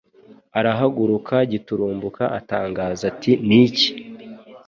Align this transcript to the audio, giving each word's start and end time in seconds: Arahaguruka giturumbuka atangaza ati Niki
Arahaguruka 0.59 1.35
giturumbuka 1.51 2.23
atangaza 2.39 3.03
ati 3.11 3.31
Niki 3.47 3.87